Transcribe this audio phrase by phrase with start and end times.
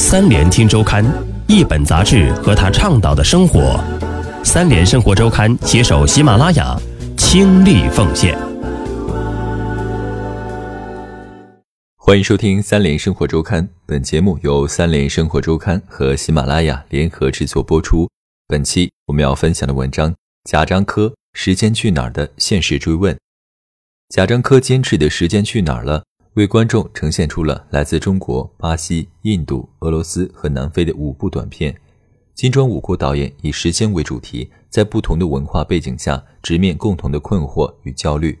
[0.00, 1.04] 三联听周刊，
[1.48, 3.82] 一本杂志和他倡导的生活。
[4.44, 6.80] 三联生活周刊携手喜马拉雅，
[7.16, 8.38] 倾力奉献。
[11.96, 18.08] 欢迎收听三联生活周刊，本节目由三联生活周刊和喜马拉雅联合制作播出。
[18.46, 20.12] 本期我们要分享的文章
[20.44, 23.18] 《贾樟柯时间去哪儿》的现实追问。
[24.10, 26.00] 贾樟柯坚持的《时间去哪儿了》。
[26.38, 31.76] 为观众呈现出了来自中国、巴西、印度、俄罗斯和南非的五部短片。
[32.32, 38.38] 金砖五国导演以时间为主题，在不同的文化背景下，直面共同的困惑与焦虑。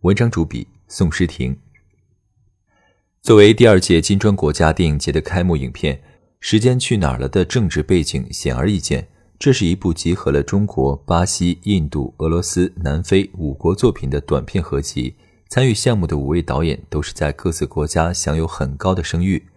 [0.00, 1.56] 文章主笔宋诗婷。
[3.20, 5.94] 作为第二届金砖国家电影节的开幕影片，
[6.40, 9.06] 《时间去哪儿了》的政治背景显而易见，
[9.38, 15.14] 这是一部集合了中国、巴西、印度、俄罗斯、南非五国作品的短片合集。
[15.52, 19.48] 参与项目的五位导演都是在各自国家享有很高的声誉。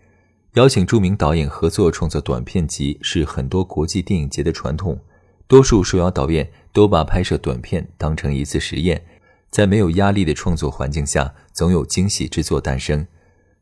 [0.55, 4.99] 邀请著名导演合作创作短片集是很多国际电影节的传统。
[5.47, 9.05] 多数受邀导演都把拍摄短片当成一次实验，
[9.49, 13.07] 在没有压力的创作环境下，总有惊喜之作诞生。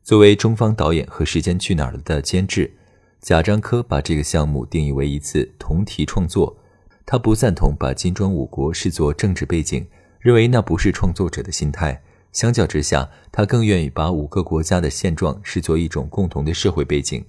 [0.02, 2.74] 作为中方导演和《时间去哪儿了》的监制，
[3.20, 6.56] 贾樟柯把这个项目定义为一次同题创作。
[7.06, 9.86] 他不赞同把金砖五国视作政治背景，
[10.18, 12.02] 认为那不是创作者的心态。
[12.34, 17.24] 相较之下，他更愿意把五个国家的现状视作一种共同的社会背景。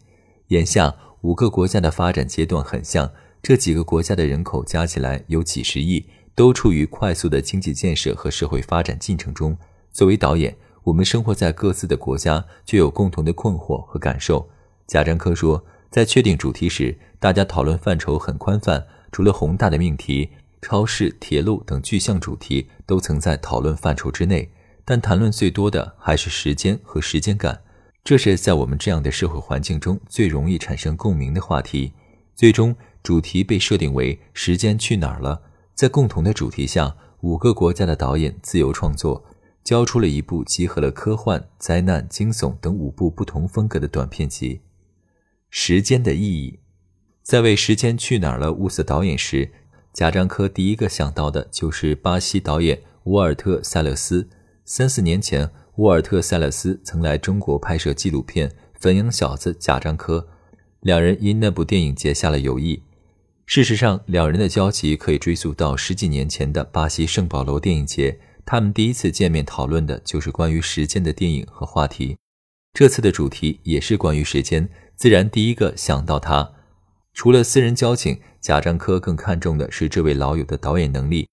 [0.48, 3.12] 眼下，五个国家的发展阶段很像，
[3.44, 6.04] 这几个国家的人口加起来有几十亿，
[6.34, 9.56] 都处于快速的经济建设和社会发展进程中。
[9.92, 14.50] 作为导演，我们生活在各自的国家，却有共同的困惑和感受。
[14.88, 20.32] 贾樟柯说，在确定主题时，大家讨论范畴很宽泛，除了宏大的命题，
[20.64, 24.50] 超市、铁路等具象主题都曾在讨论范畴之内。
[24.88, 27.64] 但谈论最多的还是时间和时间感，
[28.04, 31.92] 这是在我们这样的社会环境中最容易产生共鸣的话题。
[32.36, 35.42] 最终，主题被设定为“时间去哪儿了”。
[35.74, 39.26] 在共同的主题下，五个国家的导演自由创作，
[39.64, 44.62] 交出了一部集合了科幻、灾难、惊悚等五部不同风格的短片集。
[45.50, 46.60] 时间的意义，
[47.24, 49.52] 在为《时间去哪儿了》物色导演时，
[49.92, 54.30] 贾樟柯第一个想到的就是巴西导演沃尔特·塞勒斯。
[54.68, 58.50] 三四年前，沃尔特·塞勒斯曾来中国拍摄纪录片
[58.80, 60.28] 《汾阳小子》，贾樟柯，
[60.80, 62.82] 两人因那部电影结下了友谊。
[63.46, 72.18] 事实上，两人的交集可以追溯到十几年前的巴西圣保罗电影节，他们第一次见面讨论的就是关于时间的电影和话题。
[72.74, 76.54] 这次的主题也是关于时间，自然第一个想到他。
[77.14, 81.28] 除了私人交情，贾樟柯更看重的是这位老友的导演能力。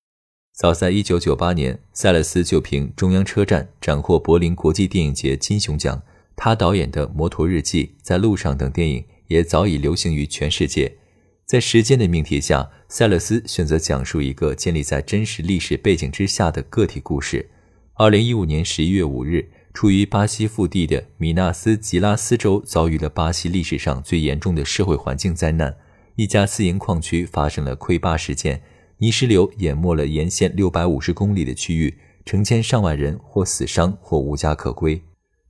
[0.52, 6.02] 早在1998年，塞勒斯就凭《中央车站》斩获柏林国际电影节金熊奖。
[6.36, 10.98] 他导演的《摩托日记》《在路上》等电影也早已流行于全世界。
[11.46, 17.48] 在时间的命题下，塞勒斯选择讲述一个建立在真实历史背景之下的个体故事。
[17.96, 25.74] 2015年11月5日，处于巴西腹地的米纳斯吉拉斯州遭遇了巴西历史上最严重的社会环境灾难，
[26.16, 28.62] 一家私营矿区发生了溃坝事件。
[29.02, 35.02] 泥石流淹没了沿线六百五十公里的区域，成千上万人或死伤或无家可归。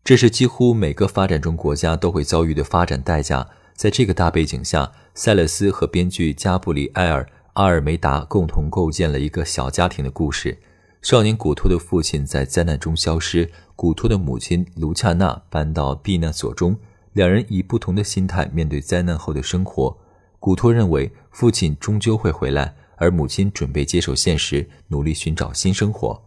[0.03, 3.47] 这是几乎每个发展中国家都会遭遇的发展代价。
[3.75, 10.57] 在这个大背景下，塞勒斯和编剧加布里埃尔·阿尔梅达共同构建了一个小家庭的故事。
[11.03, 16.75] 少年古托的父亲在灾难中消失，古托的母亲卢恰娜搬到避难所中，
[17.13, 19.95] 两人以不同的心态面对灾难后的生活。
[20.41, 22.77] 古托认为父亲终究会回来。
[23.03, 26.23] 而母亲准备接受现实，努力寻找新生活。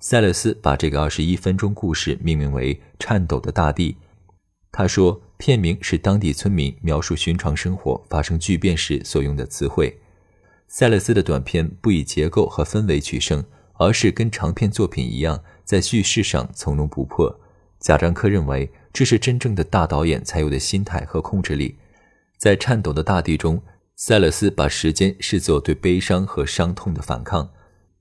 [0.00, 3.92] 塞勒斯把这个二十一分钟故事命名为《颤抖的大地》。
[4.72, 9.98] 他说，片名是当地村民描述寻常生活发生巨变时所用的词汇。
[10.66, 13.44] 塞勒斯的短片不以结构和氛围取胜，
[13.74, 17.38] 而是跟长片作品一样，在叙事上从容不迫。
[17.80, 21.76] 贾樟柯认为，这是真正的大导演才有的心态和控制力。
[22.38, 23.60] 在《颤抖的大地》中。
[24.00, 27.50] 塞勒斯把时间视作对悲伤和伤痛的反抗。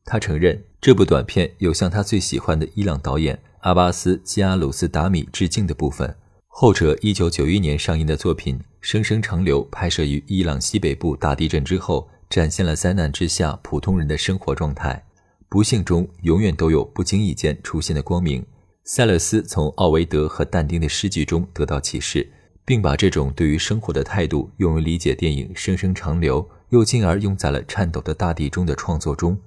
[0.06, 6.16] 他承认这部短片有向他最喜欢的伊朗导演阿巴斯·基阿鲁斯达米致敬的部分。
[6.46, 15.04] 后者1991年上映的作品《生生长流》拍摄于伊朗西北部大地震之后，展现了灾难之下普通人的生活状态。
[15.50, 18.46] 不幸中永远都有不经意间出现的光明。
[18.84, 22.30] 塞勒斯从奥维德和但丁的诗句中得到启示。
[22.68, 29.38] 并把这种对于生活的态度用于理解电影《生生长流》，又进而用在了《颤抖的大地》中的创作中。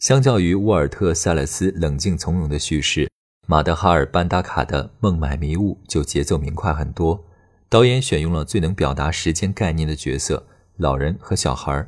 [0.00, 3.08] 相较于沃尔特·塞勒斯冷静从容的叙事，
[3.46, 7.24] 马德哈尔·班达卡的《孟买迷雾》就节奏明快很多。
[7.68, 10.44] 导演选用了最能表达时间概念的角色——
[10.78, 11.86] 老人和小孩。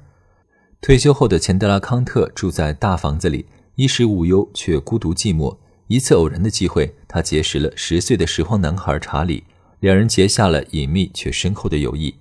[0.81, 5.59] 退休后的钱德拉康特住在大房子里，衣食无忧却孤独寂寞。
[5.89, 9.43] 一次偶然的机会，他结识了十岁的拾荒男孩查理，
[9.85, 12.15] 两人结下了隐秘却深厚的友谊。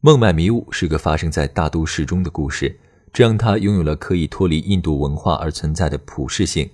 [0.00, 2.76] 孟买迷雾是个发生在大都市中的故事，
[3.12, 6.68] 这让他拥有了可以脱离印度文化而存在的普适性。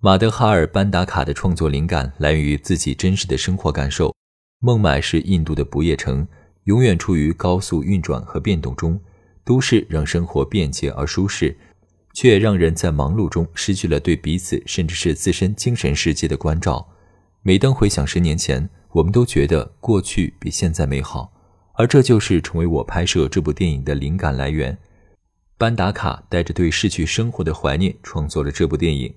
[0.00, 4.14] 马德哈尔·班达卡的创作灵感来源于自己真实的生活感受。
[4.58, 6.28] 孟买是印度的不夜城，
[6.64, 9.00] 永远处于高速运转和变动中。
[9.42, 11.56] 都市让生活便捷而舒适，
[12.12, 16.86] 却让人在忙碌中失去了对彼此甚至是自身精神世界的关照。
[17.40, 21.30] 每当回想十年前，我们都觉得过去比现在美好，
[21.74, 24.78] 而这就是成为我拍摄这部电影的灵感来源。
[25.58, 29.12] 班达卡带着对逝去生活的怀念创作了这部电影。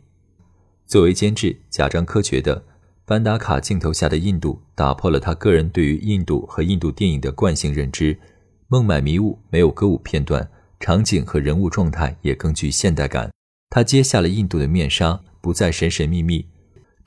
[0.86, 2.62] 作为监制，贾樟柯觉得
[3.06, 8.20] 班达卡镜头下的印度打破了他个人对于印度和印度电影的惯性认知。
[8.68, 10.46] 孟买迷雾没有歌舞片段，
[10.82, 13.32] 场景和人物状态也更具现代感。
[13.70, 16.46] 他揭下了印度的面纱，不再神神秘秘。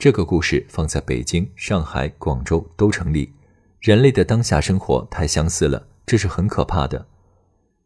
[0.03, 3.33] 这个故事放在北京、上海、广州都成立。
[3.79, 7.07] 人类的当下生活太相似了，这是很可怕的。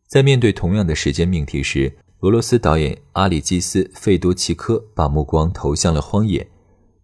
[0.07, 6.49] 在面对同样的时间命题时，俄罗斯导演阿里基斯·费多奇科把目光投向了荒野。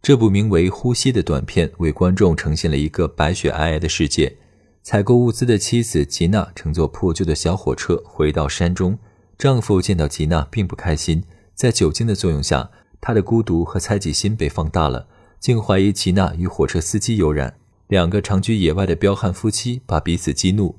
[0.00, 4.34] 这部名为《呼吸》的短片为观众呈现了一个白雪皑皑的世界。
[4.82, 8.98] 采购物资的妻子吉娜乘坐破旧的小火车回到山中，
[9.36, 11.22] 丈夫见到吉娜并不开心，
[11.54, 12.70] 在酒精的作用下，
[13.02, 15.08] 他的孤独和猜忌心被放大了，
[15.40, 17.56] 竟怀疑吉娜与火车司机有染。
[17.88, 20.76] 两个长居野外的彪悍夫妻把彼此激怒，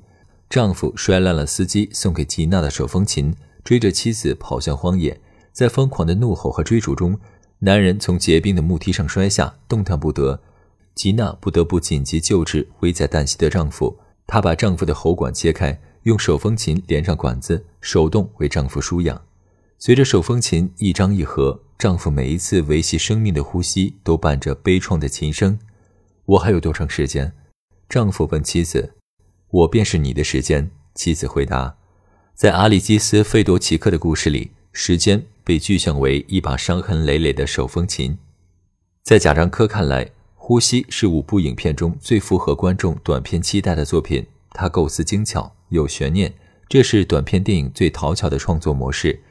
[0.48, 5.20] 丈夫摔烂了司机送给吉娜的手风琴，追着妻子跑向荒野，
[5.52, 7.20] 在疯狂的怒吼和追逐中，
[7.58, 10.40] 男人从结冰的木梯上摔下，动弹不得。
[10.94, 13.98] 吉娜不得不紧急救治危在旦夕的丈夫。
[14.26, 19.20] 她把丈夫的喉管切开，用手风琴连上管子，手动为丈夫输氧。
[19.78, 25.58] 随着手风琴一张一合，丈夫每一次维系生命的呼吸都伴着悲怆的琴声。
[26.24, 27.32] 我还有多长时间？
[27.88, 28.94] 丈夫问妻子。
[29.50, 30.70] 我便是你的时间。
[30.94, 31.76] 妻子回答。
[32.34, 38.16] 在阿里基斯·费多奇克的故事里，时间被具象为一把伤痕累累的手风琴。
[39.02, 40.10] 在贾樟柯看来。
[40.46, 44.26] 《呼吸》是五部影片中最符合观众短片期待的作品。
[44.50, 46.34] 它构思精巧，有悬念，
[46.68, 49.22] 这是短片电影最讨巧的创作模式。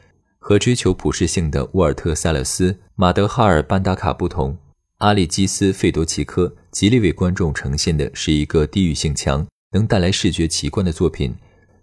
[0.45, 4.57] 和追求普适性的沃尔特·塞勒斯、马德哈尔·班达卡不同，
[4.98, 11.34] 阿里基斯·费多奇科极力为观众呈现的是一个地域性强、能带来视觉奇观的作品。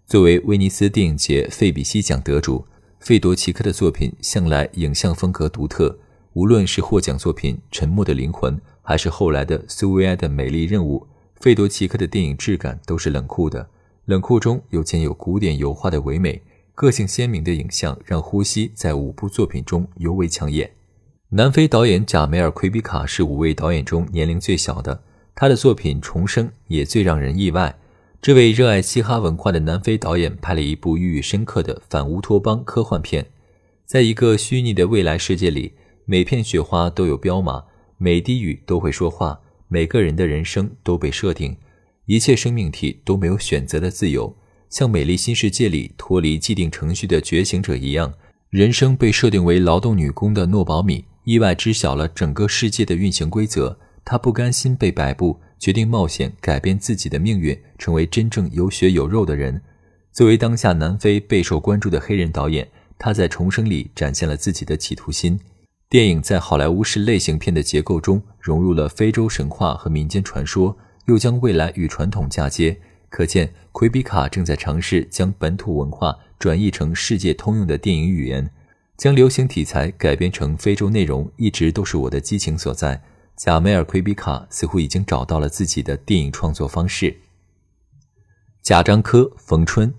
[0.07, 2.63] 作为威尼斯电影节费比西奖得主，
[2.99, 5.99] 费多奇科的作品向来影像风格独特。
[6.35, 8.55] 无论是获奖作品《沉默的灵魂》。
[8.83, 13.71] 还是后来的苏维埃的美丽任务，费多奇科的电影质感都是冷酷的，
[14.05, 16.43] 冷酷中又兼有古典油画的唯美，
[16.81, 20.71] 个性鲜明的影像让《呼吸》在五部作品中尤为抢眼。
[21.29, 25.03] 南非导演贾梅尔·奎比卡是五位导演中年龄最小的，
[25.35, 27.79] 他的作品《重生》也最让人意外。
[28.23, 33.27] 这位热爱嘻哈文化的南非导演拍了一部寓意深刻的反乌托邦科幻片，
[33.85, 35.75] 在一个虚拟的未来世界里，
[36.07, 37.65] 每片雪花都有标码。
[37.99, 39.39] 每滴雨都会说话，
[39.69, 41.59] 每个人的人生都被设定，
[42.07, 44.35] 一切生命体都没有选择的自由，
[44.71, 48.15] 像美丽新世界里脱离既定程序的觉醒者一样。
[48.49, 53.79] 人生被设定为劳动女工的诺宝米，意外知晓了整个世界的运行规则。
[54.05, 59.61] 她不甘心被摆布，决定冒险改变自己的命运，成为真正有血有肉的人。
[60.13, 65.39] 作为当下南非备受关注的黑人导演，他在《重生》里展现了自己的企图心。
[65.89, 72.77] 电影在好莱坞式类型片的结构中融入了非洲神话和民间传说，又将未来与传统嫁接，
[73.11, 78.51] 可见奎比卡正在尝试将本土文化转译成世界通用的电影语言，
[78.97, 83.03] 将流行题材改编成非洲内容，一直都是我的激情所在。
[83.37, 87.15] 贾梅尔·奎比卡似乎已经找到了自己的电影创作方式。
[88.63, 89.93] 贾樟柯、冯春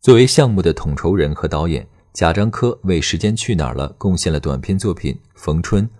[0.00, 1.86] 作为项目的统筹人和导演。
[2.14, 5.84] 贾樟柯为《时间去哪儿了》贡献了短片作品《逢春》。《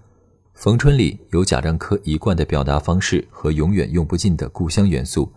[0.52, 5.33] 逢春》里有贾樟柯一贯的表达方式和永远用不尽的故乡元素。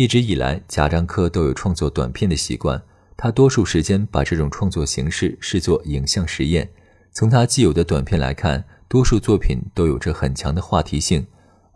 [0.00, 2.82] 一直以来，贾樟柯都有创作短片的习惯，
[3.18, 6.70] 他多数时间把这种创作形式视作影像实验。
[7.12, 11.26] 从他既有的短片来看，多数作品都有着很强的话题性。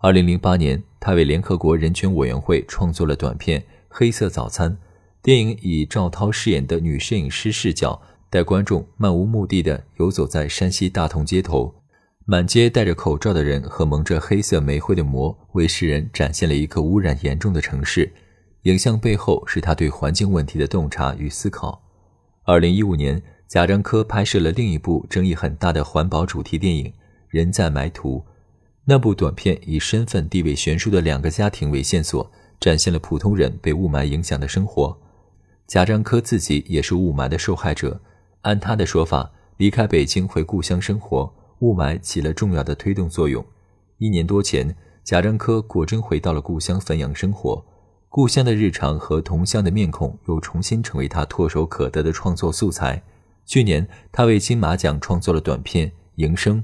[0.00, 4.70] 2008年，他为联合国人权委员会创作了短片《黑色早餐》，
[5.20, 8.00] 电影以赵涛饰演的女摄影师视角。
[8.30, 11.74] 带观众漫无目的地游走在山西大同街头，
[12.26, 18.10] 满街戴着口罩的人和蒙着黑色煤灰的膜，为世人展现了一个污染严重的城市。
[18.62, 21.82] 影像背后是他对环境问题的洞察与思考。
[22.44, 26.86] 二零一五年，贾樟柯拍摄了另一部争议很大的环保主题电影
[27.28, 28.20] 《人在埋土》。
[28.86, 34.98] 那部短片以身份地位悬殊的两个家庭为线索，展现了普通人被雾霾影响的生活。
[35.66, 38.00] 贾樟柯自己也是雾霾的受害者。
[38.40, 43.44] 按他的说法，离开北京回故乡生活，雾霾起了重要的推动作用。
[43.98, 47.64] 一年多前，贾樟柯果真回到了故乡汾阳生活，
[48.08, 53.02] 故乡的日常和同乡的面孔又重新成为他唾手可得的创作素材。
[53.46, 56.58] 去年，他为金马奖创作了短片《营生》，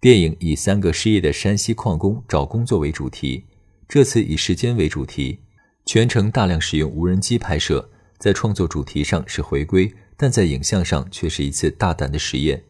[0.00, 3.44] 电影以三个失业的山西矿工找工作为主题，
[3.88, 5.40] 这次以时间为主题，
[5.84, 7.88] 全程大量使用无人机拍摄。
[8.18, 12.62] 在创作主题上是回归，但在影像上却是一次大胆的实验。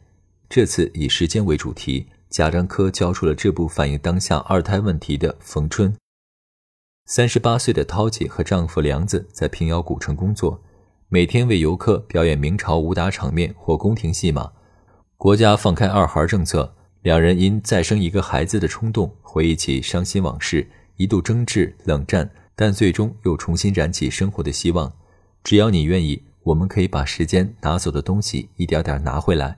[0.55, 5.91] 这次以时间为主题，贾樟柯交出了这部反映当下二胎问题的《逢春》。
[7.07, 10.63] 三十八岁的涛姐和丈夫梁子在平遥古城工作，
[11.09, 14.53] 每天为游客表演明朝武打场面或宫廷戏码。
[15.17, 20.69] 国家放开二孩政策，两人因再生一个孩子的冲动，回忆起伤心往事，
[20.99, 24.93] 一度争执冷战，但最终又重新燃起生活的希望。
[25.43, 29.57] 只要你愿意，我们可以把时间拿走的东西一点点拿回来。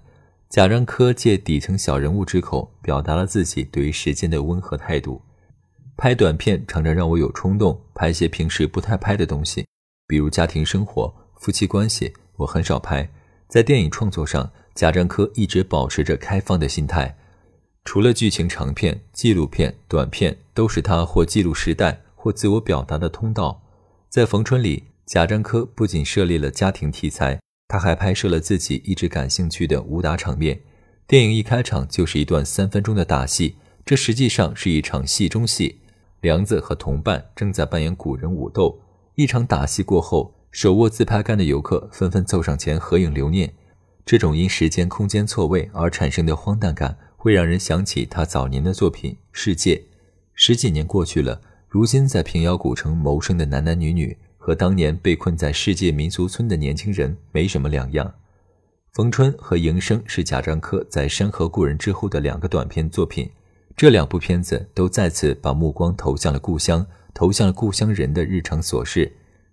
[0.49, 5.21] 贾樟柯借底层小人物之口，表达了自己对于时间的温和态度。
[5.97, 9.67] 拍短片常常让我有冲动，拍些平时不太拍的东西，
[10.07, 13.09] 比如家庭生活、夫妻关系，我很少拍。
[13.49, 17.17] 在电影创作上，贾樟柯一直保持着开放的心态。
[17.85, 23.63] 除了剧情长片、纪录片、短片，都是他或记录时代或自我表达的通道。
[24.09, 24.85] 在《逢春》里。
[25.07, 30.61] 贾樟柯不仅设立了家庭题材，他还拍摄了自己一直感兴趣的武打场面。
[31.07, 35.81] 电影一开场就是一段三分钟的打戏，这实际上是一场戏中戏。
[36.21, 38.81] 梁子和同伴正在扮演古人武斗。
[39.15, 43.53] 一场打戏过后，手握自拍杆的游客纷纷凑上前合影留念。
[44.07, 49.77] 这种因时间空间错位而产生的荒诞感，会让人想起他早年的作品《世界》。
[50.35, 54.17] 十几年过去了，如今在平遥古城谋生的男男女女。
[54.45, 58.13] 和当年被困在世界民俗村的年轻人没什么两样。
[58.93, 63.27] 冯春和迎生是贾樟柯在《山河故人》之后的两个短片作品，
[63.75, 69.11] 这两部片子都再次把目光投向了故乡，投向了故乡人的日常琐事。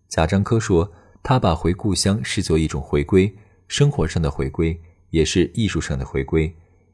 [0.09, 0.91] 贾樟柯说，
[1.23, 3.33] 他把回故乡视作一种回归，
[3.69, 4.77] 生活上的回归，
[5.11, 6.53] 也是艺术上的回归。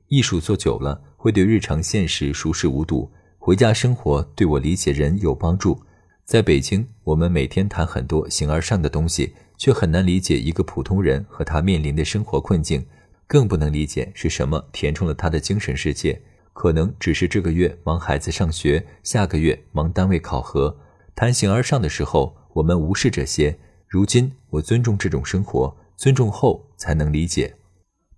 [0.09, 5.81] 艺术做久了，会对日常现实熟视无睹；回家生活，对我理解人有帮助。
[6.27, 12.85] 在北京，我们每天谈很多形而上的东西，却很难理解一个普通人和他面临的生活困境，
[13.25, 16.21] 更不能理解是什么填充了他的精神世界。
[16.51, 20.77] 可能只是这个月忙孩子上学，下个月忙单位考核。
[21.15, 23.57] 谈形而上的时候，我们无视这些。
[23.87, 27.55] 如今，我尊重这种生活，尊重后才能理解。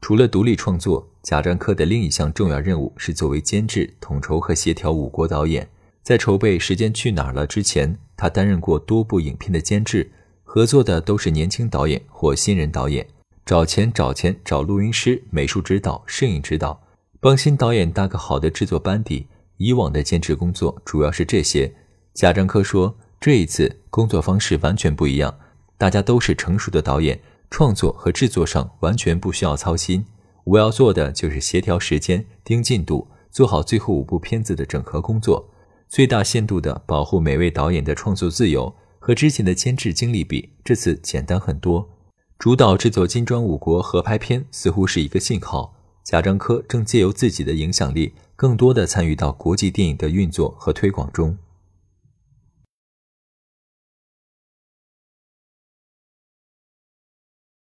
[0.01, 5.69] 除了独立创作，贾樟柯的另一项重要任务是作为监制、统筹和协调五国导演。
[6.09, 10.11] 在筹备《时间去哪儿了》之前，他担任过多部影片的监制，
[10.43, 13.05] 合作的都是年轻导演或新人导演。
[13.45, 16.81] 找钱找钱找录音师、美术指导、摄影指导，
[17.19, 19.27] 帮新导演搭个好的制作班底。
[19.57, 21.71] 以往的监制工作主要是这些。
[22.15, 25.37] 贾樟柯说：“这一次工作方式完全不一样，
[25.77, 27.19] 大家都是成熟的导演，
[27.51, 30.03] 创作和制作上完全不需要操心。
[30.43, 35.47] 我要做的就是协调时间、盯进度，做好最后五部片子的整合工作。”
[35.89, 41.89] 最大限度地保护每位导演的创作自由，和之前的监制经历比，这次简单很多。
[42.37, 51.35] 主导制作金砖五国合拍片似乎是一个信号，贾樟柯正借由自己的影响力，更多地参与到国际电影的运作和推广中。